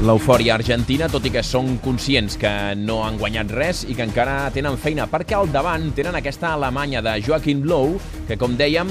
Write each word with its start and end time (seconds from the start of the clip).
l'eufòria 0.00 0.54
argentina, 0.56 1.10
tot 1.12 1.26
i 1.28 1.30
que 1.34 1.42
són 1.44 1.74
conscients 1.84 2.38
que 2.40 2.50
no 2.80 3.02
han 3.04 3.18
guanyat 3.20 3.50
res 3.52 3.82
i 3.84 3.96
que 3.96 4.06
encara 4.06 4.48
tenen 4.54 4.78
feina, 4.80 5.04
perquè 5.10 5.36
al 5.36 5.50
davant 5.52 5.90
tenen 5.96 6.16
aquesta 6.16 6.54
Alemanya 6.54 7.02
de 7.04 7.18
Joachim 7.26 7.60
Löw, 7.68 7.98
que, 8.28 8.38
com 8.40 8.56
dèiem, 8.56 8.88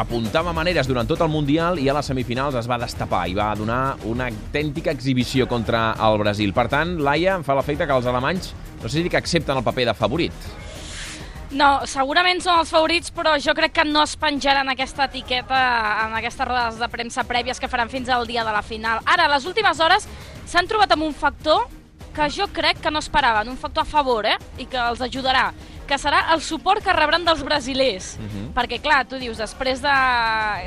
apuntava 0.00 0.54
maneres 0.56 0.88
durant 0.88 1.08
tot 1.08 1.20
el 1.20 1.30
Mundial 1.32 1.76
i 1.82 1.90
a 1.90 1.96
les 1.98 2.08
semifinals 2.08 2.56
es 2.56 2.70
va 2.70 2.80
destapar 2.80 3.26
i 3.28 3.36
va 3.36 3.50
donar 3.58 3.98
una 4.08 4.30
autèntica 4.32 4.94
exhibició 4.96 5.48
contra 5.50 5.90
el 6.00 6.20
Brasil. 6.24 6.56
Per 6.56 6.68
tant, 6.72 6.96
Laia, 7.04 7.36
em 7.36 7.44
fa 7.44 7.58
l'efecte 7.58 7.86
que 7.86 8.00
els 8.00 8.08
alemanys, 8.08 8.54
no 8.80 8.88
sé 8.88 9.02
si 9.02 9.12
que 9.12 9.20
accepten 9.20 9.60
el 9.60 9.66
paper 9.68 9.90
de 9.92 9.98
favorit. 10.00 10.52
No, 11.52 11.82
segurament 11.84 12.38
són 12.40 12.62
els 12.62 12.70
favorits, 12.72 13.10
però 13.12 13.34
jo 13.36 13.52
crec 13.52 13.74
que 13.76 13.84
no 13.84 14.06
es 14.06 14.14
penjaran 14.16 14.70
aquesta 14.72 15.04
etiqueta 15.04 15.58
en 16.06 16.14
aquestes 16.16 16.48
rodes 16.48 16.78
de 16.80 16.88
premsa 16.88 17.26
prèvies 17.28 17.60
que 17.60 17.68
faran 17.68 17.92
fins 17.92 18.08
al 18.08 18.24
dia 18.26 18.44
de 18.46 18.54
la 18.54 18.62
final. 18.64 19.02
Ara, 19.04 19.26
les 19.28 19.44
últimes 19.44 19.80
hores 19.84 20.08
s'han 20.48 20.70
trobat 20.70 20.94
amb 20.96 21.04
un 21.04 21.12
factor 21.12 21.66
que 22.16 22.30
jo 22.32 22.46
crec 22.56 22.80
que 22.80 22.90
no 22.92 23.02
esperaven, 23.04 23.50
un 23.52 23.60
factor 23.60 23.84
a 23.84 23.88
favor, 23.88 24.24
eh? 24.24 24.38
I 24.56 24.64
que 24.64 24.80
els 24.80 25.04
ajudarà 25.04 25.50
que 25.86 25.98
serà 26.00 26.24
el 26.34 26.42
suport 26.44 26.84
que 26.84 26.92
rebran 26.92 27.24
dels 27.24 27.42
brasilers. 27.44 28.16
Uh 28.18 28.24
-huh. 28.24 28.46
Perquè, 28.54 28.80
clar, 28.80 29.04
tu 29.06 29.16
dius, 29.16 29.38
després 29.38 29.82
de, 29.82 29.98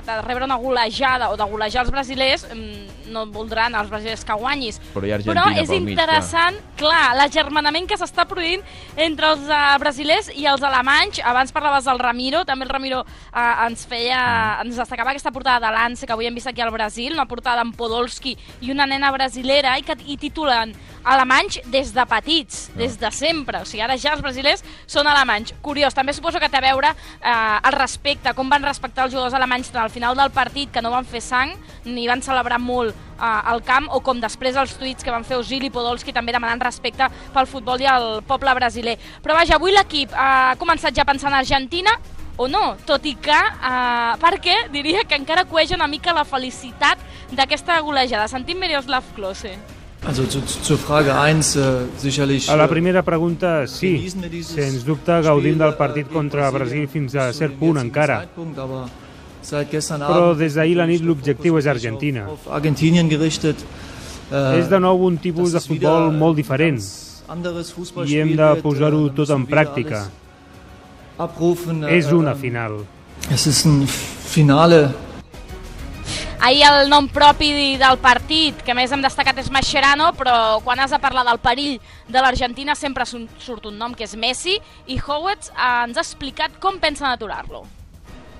de 0.05 0.21
rebre 0.21 0.45
una 0.45 0.55
golejada 0.55 1.29
o 1.29 1.37
de 1.37 1.43
golejar 1.43 1.83
els 1.83 1.91
brasilers, 1.91 2.47
mm, 2.53 3.11
no 3.11 3.25
voldran 3.27 3.75
els 3.75 3.89
brasilers 3.89 4.23
que 4.25 4.33
guanyis. 4.33 4.79
Però, 4.93 5.05
Però 5.23 5.45
és 5.61 5.69
interessant, 5.69 6.55
mig, 6.55 6.75
clar, 6.77 7.15
l'agermanament 7.15 7.87
que 7.87 7.97
s'està 7.97 8.25
produint 8.25 8.61
entre 8.95 9.31
els 9.33 9.45
uh, 9.47 9.77
brasilers 9.79 10.29
i 10.35 10.45
els 10.45 10.63
alemanys. 10.63 11.21
Abans 11.23 11.51
parlaves 11.51 11.85
del 11.85 11.99
Ramiro, 11.99 12.43
també 12.45 12.65
el 12.65 12.69
Ramiro 12.69 13.01
uh, 13.01 13.65
ens 13.67 13.85
feia, 13.85 14.59
ens 14.63 14.75
destacava 14.75 15.11
aquesta 15.11 15.31
portada 15.31 15.67
de 15.67 15.73
l'Anse 15.73 16.05
que 16.05 16.13
avui 16.13 16.27
hem 16.27 16.35
vist 16.35 16.47
aquí 16.47 16.61
al 16.61 16.71
Brasil, 16.71 17.13
una 17.13 17.25
portada 17.25 17.61
amb 17.61 17.75
Podolski 17.75 18.37
i 18.61 18.71
una 18.71 18.85
nena 18.85 19.11
brasilera, 19.11 19.77
i 19.79 19.83
que 19.83 19.95
i 20.05 20.17
titulen 20.17 20.73
alemanys 21.05 21.59
des 21.71 21.93
de 21.93 22.05
petits, 22.09 22.69
des 22.75 22.97
de 22.99 23.11
sempre. 23.13 23.61
O 23.61 23.65
sigui, 23.65 23.83
ara 23.85 23.97
ja 24.01 24.15
els 24.15 24.23
brasilers 24.25 24.63
són 24.89 25.07
alemanys. 25.07 25.53
Curiós, 25.63 25.93
també 25.95 26.13
suposo 26.13 26.41
que 26.41 26.49
té 26.49 26.59
a 26.59 26.65
veure 26.65 26.91
eh, 26.91 27.31
el 27.31 27.77
respecte, 27.77 28.33
com 28.35 28.49
van 28.49 28.65
respectar 28.65 29.05
els 29.05 29.13
jugadors 29.13 29.37
alemanys 29.37 29.71
tant 29.71 29.83
al 29.85 29.93
final 29.93 30.17
del 30.17 30.33
partit, 30.35 30.71
que 30.73 30.81
no 30.81 30.91
van 30.93 31.05
fer 31.05 31.21
sang, 31.23 31.53
ni 31.85 32.07
van 32.09 32.25
celebrar 32.25 32.59
molt 32.59 32.95
eh, 32.95 33.21
al 33.21 33.61
camp, 33.63 33.87
o 33.93 34.01
com 34.01 34.19
després 34.21 34.57
els 34.57 34.75
tuits 34.79 35.05
que 35.05 35.13
van 35.13 35.27
fer 35.27 35.39
Osil 35.39 35.63
i 35.63 35.71
Podolski 35.71 36.13
també 36.15 36.35
demanant 36.35 36.63
respecte 36.65 37.07
pel 37.33 37.49
futbol 37.49 37.81
i 37.81 37.89
el 37.91 38.09
poble 38.27 38.57
brasiler. 38.57 38.97
Però 39.23 39.37
vaja, 39.37 39.59
avui 39.59 39.75
l'equip 39.75 40.13
ha 40.17 40.55
començat 40.59 40.95
ja 40.97 41.05
pensant 41.07 41.33
en 41.33 41.39
Argentina, 41.43 41.93
o 42.37 42.49
no, 42.51 42.75
tot 42.83 43.05
i 43.07 43.13
que, 43.15 43.35
eh, 43.35 44.17
perquè 44.19 44.57
diria 44.73 45.05
que 45.07 45.15
encara 45.15 45.45
cueix 45.45 45.71
una 45.71 45.87
mica 45.87 46.13
la 46.13 46.25
felicitat 46.25 46.99
d'aquesta 47.31 47.79
golejada. 47.79 48.27
Sentim 48.27 48.59
Miroslav 48.59 49.07
Klose. 49.15 49.55
Also 50.05 50.25
zu, 50.27 50.41
zur 50.41 50.77
Frage 50.77 51.15
1, 51.17 51.55
äh, 51.55 51.61
sicherlich... 51.97 52.49
A 52.49 52.55
la 52.55 52.67
primera 52.67 53.01
pregunta, 53.01 53.65
sí. 53.65 54.07
Sens 54.43 54.85
dubte 54.85 55.21
gaudim 55.21 55.57
del 55.57 55.73
partit 55.73 56.11
contra 56.13 56.51
Brasil 56.51 56.87
fins 56.87 57.15
a 57.15 57.31
cert 57.33 57.57
punt 57.57 57.79
encara. 57.81 58.19
Però 59.41 60.35
des 60.37 60.53
d'ahir 60.53 60.77
la 60.77 60.85
nit 60.85 61.01
l'objectiu 61.01 61.57
és 61.57 61.65
Argentina. 61.65 62.27
És 64.29 64.69
de 64.69 64.79
nou 64.79 65.07
un 65.07 65.17
tipus 65.17 65.57
de 65.57 65.61
futbol 65.61 66.11
molt 66.13 66.37
diferent 66.37 66.79
i 68.05 68.19
hem 68.21 68.35
de 68.37 68.51
posar-ho 68.61 69.07
tot 69.17 69.33
en 69.33 69.45
pràctica. 69.49 70.05
És 71.89 72.11
una 72.13 72.35
final. 72.35 72.83
Ist 73.31 73.65
ein 73.65 73.87
Finale 73.87 74.91
Ahir 76.45 76.61
el 76.69 76.91
nom 76.91 77.07
propi 77.09 77.73
del 77.81 77.95
partit, 77.97 78.59
que 78.61 78.73
més 78.77 78.91
hem 78.93 79.01
destacat 79.01 79.39
és 79.41 79.47
Mascherano, 79.49 80.11
però 80.13 80.59
quan 80.61 80.77
has 80.77 80.91
de 80.93 80.99
parlar 81.01 81.23
del 81.25 81.39
perill 81.41 81.79
de 82.05 82.21
l'Argentina 82.21 82.75
sempre 82.77 83.07
surt 83.09 83.65
un 83.65 83.79
nom 83.81 83.95
que 83.97 84.05
és 84.05 84.13
Messi, 84.13 84.59
i 84.85 84.99
Howetz 84.99 85.49
ens 85.49 85.97
ha 85.97 86.03
explicat 86.03 86.59
com 86.61 86.77
pensen 86.77 87.09
aturar-lo. 87.09 87.63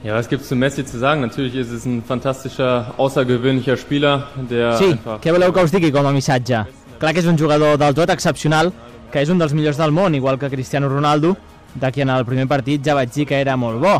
Ja, 0.03 0.13
was 0.13 0.29
gibt's 0.29 0.53
zu 0.53 0.55
Messi 0.55 0.85
zu 0.85 0.99
sagen? 1.01 1.25
Natürlich 1.25 1.55
ist 1.55 1.71
es 1.71 1.87
ein 1.87 2.03
fantastischer, 2.05 2.93
außergewöhnlicher 2.99 3.75
Spieler, 3.75 4.29
der 4.37 4.77
Sí, 4.77 4.91
einfach... 4.93 5.17
què 5.25 5.33
voleu 5.33 5.49
que 5.49 5.65
us 5.65 5.73
digui 5.73 5.89
com 5.89 6.05
a 6.05 6.13
missatge? 6.13 6.61
Clar 7.01 7.11
que 7.11 7.25
és 7.25 7.33
un 7.33 7.41
jugador 7.41 7.79
del 7.81 7.97
tot 7.97 8.13
excepcional, 8.13 8.69
que 9.09 9.25
és 9.25 9.33
un 9.33 9.41
dels 9.41 9.57
millors 9.57 9.81
del 9.81 9.89
món, 9.89 10.13
igual 10.13 10.37
que 10.37 10.53
Cristiano 10.53 10.93
Ronaldo, 10.93 11.33
de 11.73 11.89
qui 11.91 12.05
en 12.05 12.13
el 12.13 12.29
primer 12.29 12.45
partit 12.53 12.85
ja 12.85 12.93
vaig 12.93 13.17
dir 13.17 13.25
que 13.25 13.41
era 13.41 13.57
molt 13.57 13.81
bo. 13.81 13.97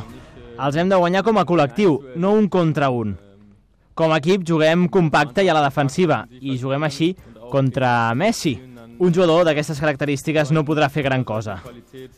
Els 0.61 0.77
hem 0.77 0.93
de 0.93 1.01
guanyar 1.01 1.25
com 1.25 1.41
a 1.41 1.49
col·lectiu, 1.49 2.03
no 2.21 2.37
un 2.37 2.53
contra 2.53 2.93
un. 2.93 3.24
Com 3.95 4.11
a 4.11 4.17
equip 4.19 4.43
juguem 4.43 4.89
compacte 4.91 5.43
i 5.45 5.47
a 5.47 5.53
la 5.55 5.61
defensiva 5.63 6.25
i 6.41 6.57
juguem 6.59 6.83
així 6.83 7.13
contra 7.51 8.11
Messi. 8.13 8.57
Un 8.99 9.15
jugador 9.15 9.45
d'aquestes 9.47 9.79
característiques 9.79 10.51
no 10.55 10.65
podrà 10.67 10.89
fer 10.91 11.03
gran 11.07 11.23
cosa. 11.27 11.61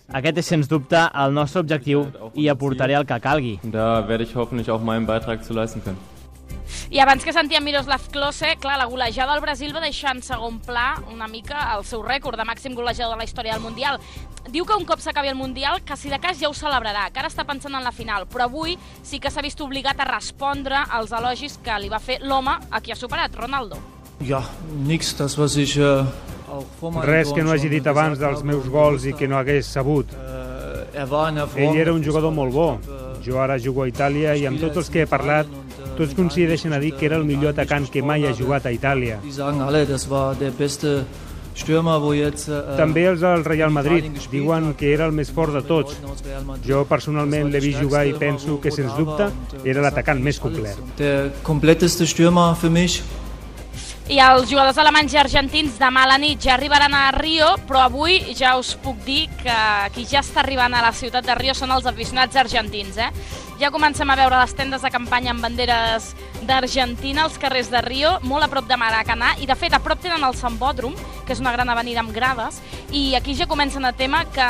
Aquest 0.09 0.41
és, 0.41 0.49
sens 0.49 0.69
dubte, 0.69 1.03
el 1.13 1.37
nostre 1.37 1.61
objectiu 1.61 2.05
i 2.33 2.49
aportaré 2.49 2.97
el 2.97 3.05
que 3.05 3.21
calgui. 3.21 3.55
Da 3.63 4.01
werde 4.09 4.25
ich 4.25 4.35
hoffentlich 4.35 4.69
auch 4.73 4.81
meinen 4.81 5.05
Beitrag 5.05 5.45
zu 5.45 5.53
leisten 5.53 5.83
können. 5.85 6.16
I 6.89 7.01
abans 7.03 7.23
que 7.23 7.33
sentíem 7.35 7.66
Miroslav 7.66 8.07
Klose, 8.11 8.55
clar, 8.61 8.78
la 8.79 8.85
golejada 8.85 9.33
del 9.33 9.41
Brasil 9.41 9.75
va 9.75 9.83
deixar 9.83 10.16
en 10.16 10.22
segon 10.23 10.59
pla 10.63 11.01
una 11.11 11.28
mica 11.28 11.67
el 11.75 11.85
seu 11.85 12.03
rècord 12.05 12.39
de 12.39 12.45
màxim 12.47 12.75
golejador 12.78 13.16
de 13.16 13.23
la 13.23 13.28
història 13.28 13.57
del 13.57 13.63
Mundial. 13.63 14.00
Diu 14.47 14.63
que 14.66 14.78
un 14.79 14.85
cop 14.88 15.01
s'acabi 15.03 15.28
el 15.28 15.35
Mundial, 15.35 15.81
que 15.83 15.97
si 16.00 16.09
de 16.09 16.19
cas 16.23 16.39
ja 16.39 16.47
ho 16.47 16.55
celebrarà, 16.55 17.09
que 17.11 17.19
ara 17.19 17.31
està 17.31 17.44
pensant 17.47 17.75
en 17.75 17.83
la 17.83 17.91
final, 17.91 18.28
però 18.31 18.47
avui 18.47 18.78
sí 19.03 19.19
que 19.19 19.31
s'ha 19.31 19.44
vist 19.44 19.59
obligat 19.61 20.00
a 20.00 20.07
respondre 20.07 20.79
als 20.88 21.11
elogis 21.11 21.59
que 21.63 21.75
li 21.81 21.91
va 21.91 22.00
fer 22.00 22.22
l'home 22.23 22.55
a 22.72 22.81
qui 22.81 22.95
ha 22.95 22.99
superat, 22.99 23.35
Ronaldo. 23.35 23.81
Ja, 24.23 24.41
nix, 24.88 25.13
das 25.17 25.38
was 25.38 25.57
ich 25.57 25.78
Res 27.03 27.34
que 27.35 27.44
no 27.44 27.51
hagi 27.51 27.67
dit 27.69 27.88
abans 27.88 28.19
dels 28.19 28.44
meus 28.47 28.69
gols 28.72 29.03
i 29.05 29.13
que 29.13 29.28
no 29.28 29.35
hagués 29.38 29.67
sabut. 29.67 30.13
Uh, 30.16 30.88
Ell 31.59 31.75
era 31.75 31.91
un 31.91 32.03
jugador 32.03 32.31
molt 32.31 32.53
bo. 32.55 32.69
Jo 33.25 33.41
ara 33.44 33.57
jugo 33.59 33.84
a 33.84 33.89
Itàlia 33.91 34.38
i 34.39 34.45
amb 34.47 34.61
tots 34.61 34.79
els 34.79 34.89
que 34.89 35.03
he 35.03 35.09
parlat 35.09 35.51
tots 35.97 36.16
coincideixen 36.18 36.74
a 36.74 36.80
dir 36.80 36.94
que 36.97 37.08
era 37.09 37.18
el 37.18 37.25
millor 37.25 37.56
atacant 37.56 37.90
que 37.91 38.03
mai 38.06 38.28
ha 38.28 38.34
jugat 38.38 38.68
a 38.68 38.74
Itàlia. 38.75 39.19
També 42.78 43.06
els 43.09 43.22
del 43.24 43.46
Real 43.46 43.72
Madrid 43.74 44.12
diuen 44.31 44.74
que 44.78 44.91
era 44.94 45.08
el 45.09 45.16
més 45.18 45.31
fort 45.34 45.56
de 45.58 45.63
tots. 45.66 45.97
Jo 46.66 46.84
personalment 46.90 47.50
l'he 47.52 47.62
vist 47.63 47.81
jugar 47.81 48.06
i 48.06 48.13
penso 48.13 48.59
que, 48.62 48.72
sens 48.72 48.94
dubte, 48.97 49.31
era 49.66 49.81
l'atacant 49.81 50.22
més 50.22 50.40
complet. 50.40 50.78
Der 50.97 51.31
kompletteste 51.44 52.06
Stürmer 52.06 52.53
für 52.56 52.69
mich 52.69 53.02
i 54.08 54.22
els 54.24 54.47
jugadors 54.47 54.78
alemanys 54.79 55.12
i 55.12 55.18
argentins 55.19 55.75
demà 55.81 56.06
a 56.06 56.08
la 56.14 56.16
nit 56.22 56.40
ja 56.40 56.53
arribaran 56.53 56.94
a 56.96 57.09
Rio, 57.12 57.50
però 57.68 57.81
avui 57.90 58.22
ja 58.40 58.53
us 58.56 58.69
puc 58.79 59.02
dir 59.03 59.25
que 59.41 59.58
qui 59.91 60.06
ja 60.08 60.22
està 60.24 60.40
arribant 60.46 60.72
a 60.78 60.84
la 60.85 60.94
ciutat 60.96 61.28
de 61.28 61.35
Rio 61.35 61.52
són 61.58 61.74
els 61.75 61.90
aficionats 61.91 62.40
argentins. 62.40 62.96
Eh? 63.03 63.09
Ja 63.57 63.72
comencem 63.73 64.06
a 64.09 64.16
veure 64.19 64.38
les 64.38 64.51
tendes 64.53 64.84
de 64.85 64.90
campanya 64.94 65.31
amb 65.34 65.41
banderes 65.41 66.12
d'Argentina 66.45 67.23
als 67.23 67.37
carrers 67.41 67.71
de 67.71 67.81
Rio, 67.81 68.17
molt 68.27 68.45
a 68.45 68.49
prop 68.51 68.67
de 68.69 68.77
Maracanà, 68.77 69.33
i 69.41 69.47
de 69.49 69.55
fet 69.57 69.73
a 69.73 69.81
prop 69.83 70.01
tenen 70.01 70.23
el 70.23 70.35
Sambòdrom, 70.37 70.95
que 71.27 71.35
és 71.35 71.41
una 71.43 71.51
gran 71.51 71.67
avenida 71.69 71.99
amb 72.03 72.13
grades, 72.15 72.61
i 72.95 73.15
aquí 73.17 73.33
ja 73.35 73.47
comencen 73.49 73.83
a 73.85 73.91
tema 73.91 74.21
que 74.31 74.47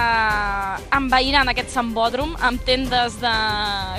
envaïran 0.93 1.49
aquest 1.49 1.71
Sambòdrom 1.73 2.35
amb 2.45 2.61
tendes 2.67 3.17
de... 3.21 3.33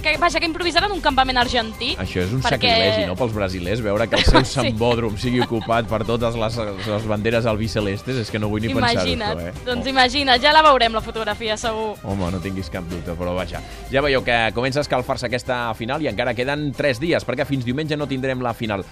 Que, 0.04 0.14
vaja, 0.22 0.38
que 0.38 0.46
improvisaran 0.46 0.92
un 0.94 1.02
campament 1.02 1.40
argentí. 1.42 1.94
Això 1.98 2.22
és 2.22 2.34
un 2.36 2.44
perquè... 2.44 2.70
sacrilegi, 2.70 3.08
no?, 3.10 3.16
pels 3.18 3.34
brasilers, 3.34 3.82
veure 3.82 4.06
que 4.10 4.20
el 4.20 4.26
seu 4.30 4.44
sí. 4.44 4.52
Sambòdrom 4.58 5.18
sigui 5.18 5.42
ocupat 5.42 5.90
per 5.90 6.04
totes 6.06 6.38
les, 6.38 6.60
les 6.86 7.08
banderes 7.10 7.48
albicelestes, 7.50 8.22
és 8.22 8.30
que 8.30 8.38
no 8.42 8.52
vull 8.52 8.62
ni 8.62 8.74
pensar-ho, 8.76 9.42
eh? 9.42 9.54
Doncs 9.66 9.86
oh. 9.86 9.92
imagina't, 9.94 10.38
ja 10.42 10.54
la 10.54 10.62
veurem, 10.66 10.94
la 10.94 11.02
fotografia, 11.04 11.58
segur. 11.58 11.96
Home, 12.06 12.30
no 12.34 12.42
tinguis 12.44 12.70
cap 12.70 12.86
dubte, 12.90 13.16
però 13.18 13.34
vaja. 13.36 13.62
Ja 13.90 14.04
veieu 14.04 14.22
que 14.26 14.38
comença 14.54 14.82
a 14.82 14.86
escalfar-se 14.86 15.26
aquesta 15.26 15.60
final 15.78 16.04
i 16.04 16.10
encara 16.10 16.36
queden 16.38 16.68
3 16.76 17.02
dies, 17.02 17.26
perquè 17.26 17.46
fins 17.48 17.66
diumenge 17.78 17.96
no 17.96 18.08
tindrem 18.10 18.42
la 18.42 18.54
final. 18.54 18.88